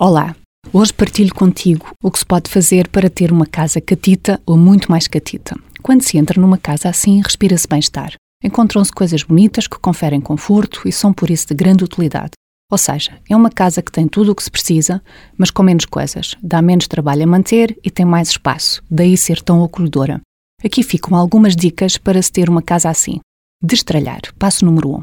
[0.00, 0.36] Olá!
[0.72, 4.88] Hoje partilho contigo o que se pode fazer para ter uma casa catita ou muito
[4.88, 5.56] mais catita.
[5.82, 8.12] Quando se entra numa casa assim, respira-se bem-estar.
[8.44, 12.30] Encontram-se coisas bonitas que conferem conforto e são por isso de grande utilidade.
[12.70, 15.02] Ou seja, é uma casa que tem tudo o que se precisa,
[15.36, 19.42] mas com menos coisas, dá menos trabalho a manter e tem mais espaço, daí ser
[19.42, 20.20] tão acolhedora.
[20.64, 23.18] Aqui ficam algumas dicas para se ter uma casa assim.
[23.60, 24.94] Destralhar, passo número 1.
[24.94, 25.02] Um.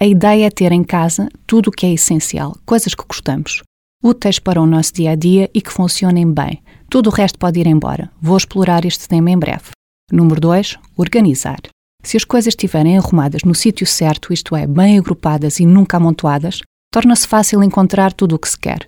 [0.00, 3.64] A ideia é ter em casa tudo o que é essencial, coisas que gostamos
[4.06, 6.62] úteis para o nosso dia a dia e que funcionem bem.
[6.88, 8.10] Tudo o resto pode ir embora.
[8.22, 9.70] Vou explorar este tema em breve.
[10.12, 10.78] Número 2.
[10.96, 11.58] Organizar.
[12.04, 16.60] Se as coisas estiverem arrumadas no sítio certo, isto é, bem agrupadas e nunca amontoadas,
[16.92, 18.86] torna-se fácil encontrar tudo o que se quer.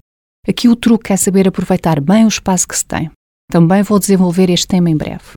[0.48, 3.10] Aqui o truque é saber aproveitar bem o espaço que se tem.
[3.50, 5.32] Também vou desenvolver este tema em breve.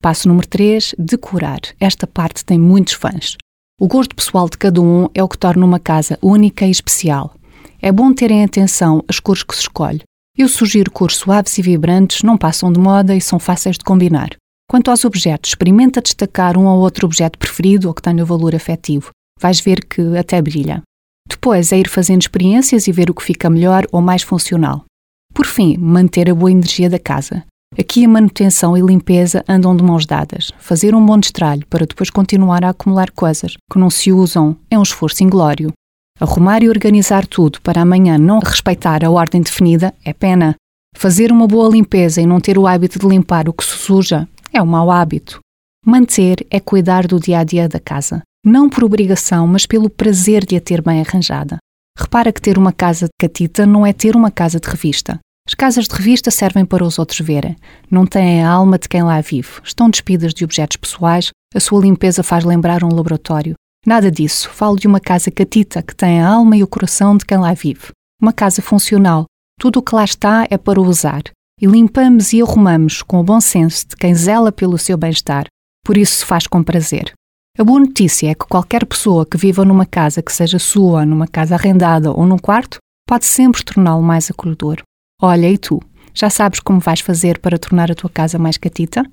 [0.00, 0.94] Passo número 3.
[0.96, 1.60] Decorar.
[1.80, 3.36] Esta parte tem muitos fãs.
[3.80, 7.34] O gosto pessoal de cada um é o que torna uma casa única e especial.
[7.80, 10.02] É bom terem atenção às cores que se escolhe.
[10.36, 14.30] Eu sugiro cores suaves e vibrantes, não passam de moda e são fáceis de combinar.
[14.68, 19.10] Quanto aos objetos, experimenta destacar um ou outro objeto preferido ou que tenha valor afetivo.
[19.40, 20.82] Vais ver que até brilha.
[21.28, 24.84] Depois é ir fazendo experiências e ver o que fica melhor ou mais funcional.
[25.32, 27.44] Por fim, manter a boa energia da casa.
[27.78, 30.50] Aqui a manutenção e limpeza andam de mãos dadas.
[30.58, 34.78] Fazer um bom destralho para depois continuar a acumular coisas que não se usam é
[34.78, 35.72] um esforço inglório.
[36.18, 40.54] Arrumar e organizar tudo para amanhã não respeitar a ordem definida é pena.
[40.96, 44.26] Fazer uma boa limpeza e não ter o hábito de limpar o que se suja
[44.50, 45.40] é um mau hábito.
[45.84, 50.46] Manter é cuidar do dia a dia da casa, não por obrigação, mas pelo prazer
[50.46, 51.58] de a ter bem arranjada.
[51.98, 55.20] Repara que ter uma casa de catita não é ter uma casa de revista.
[55.46, 57.56] As casas de revista servem para os outros verem.
[57.90, 59.60] Não têm a alma de quem lá vive.
[59.62, 63.54] Estão despidas de objetos pessoais, a sua limpeza faz lembrar um laboratório.
[63.86, 64.50] Nada disso.
[64.50, 67.54] Falo de uma casa catita que tem a alma e o coração de quem lá
[67.54, 67.92] vive.
[68.20, 69.26] Uma casa funcional.
[69.60, 71.22] Tudo o que lá está é para usar.
[71.60, 75.46] E limpamos e arrumamos com o bom senso de quem zela pelo seu bem-estar.
[75.84, 77.12] Por isso se faz com prazer.
[77.56, 81.28] A boa notícia é que qualquer pessoa que viva numa casa que seja sua, numa
[81.28, 84.82] casa arrendada ou num quarto, pode sempre torná-lo mais acolhedor.
[85.22, 85.80] Olha, e tu?
[86.12, 89.08] Já sabes como vais fazer para tornar a tua casa mais catita?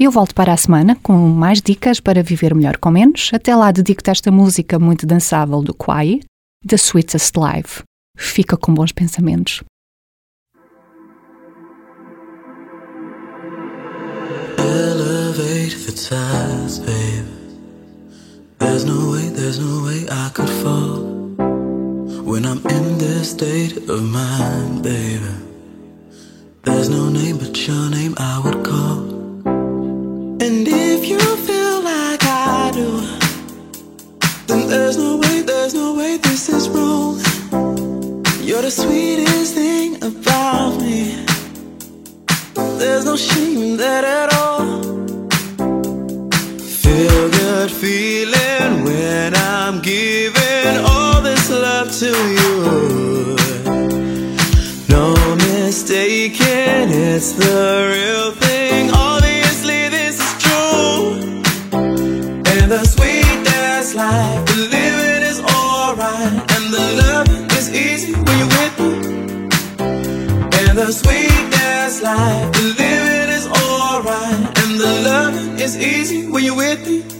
[0.00, 3.30] Eu volto para a semana com mais dicas para viver melhor com menos.
[3.34, 6.20] Até lá dedico-te esta música muito dançável do Kwai,
[6.64, 7.82] The Sweetest Life.
[8.16, 9.64] Fica com bons pensamentos.
[14.56, 15.92] Elevate the
[16.86, 17.26] babe.
[18.60, 21.18] There's no way, there's no way I could fall
[22.24, 25.48] when I'm in this state of mind, baby.
[26.62, 28.57] There's no name but your name I would
[38.82, 41.24] sweetest thing about me.
[42.80, 44.66] There's no shame in that at all.
[46.82, 52.54] Feel good feeling when I'm giving all this love to you.
[54.94, 55.04] No
[55.48, 58.90] mistaking, it's the real thing.
[58.92, 61.02] Obviously, this is true.
[62.52, 62.84] And The
[64.56, 64.87] living is
[70.78, 72.54] the sweetest life.
[72.62, 77.17] Living is alright, and the loving is easy when you're with me.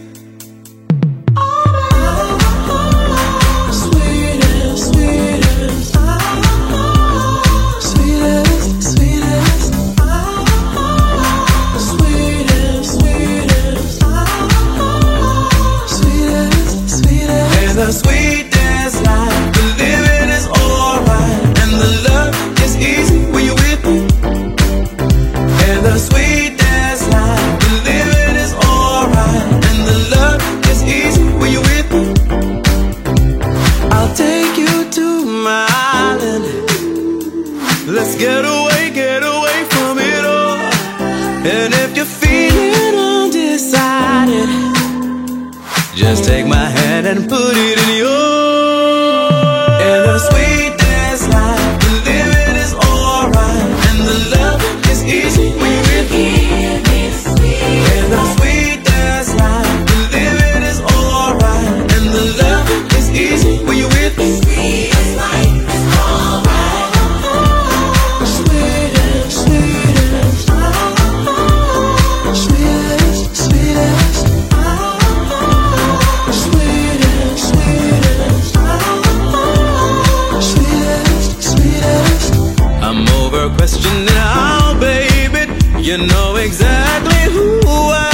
[38.18, 40.58] Get away, get away from it all.
[41.46, 44.48] And if you're feeling undecided,
[45.94, 48.27] just take my hand and put it in yours.
[85.98, 88.10] Know exactly who I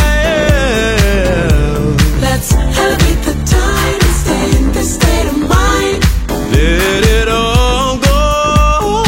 [1.26, 1.96] am.
[2.18, 6.02] Let's it the time and stay in this state of mind.
[6.30, 9.04] Let it all go.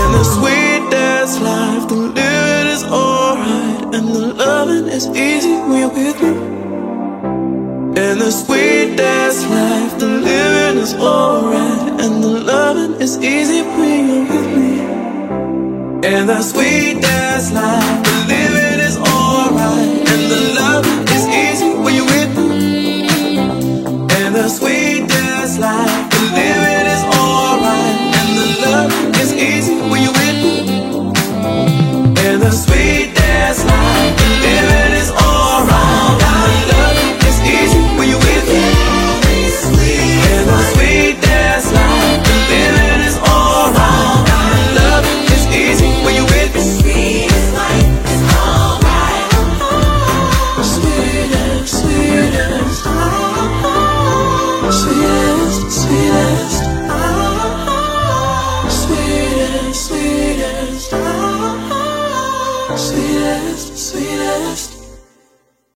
[0.00, 5.80] And the sweet dance life, the living is alright, and the loving is easy when
[5.80, 6.32] you're with me.
[8.00, 14.08] And the sweet dance life, the living is alright, and the loving is easy when
[14.08, 14.67] you're with me.
[16.00, 18.28] And the sweet dance life,